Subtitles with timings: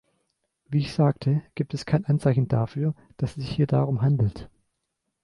[0.67, 4.49] Wie ich sagte, gibt es kein Anzeichen dafür, dass es sich hier darum handelt.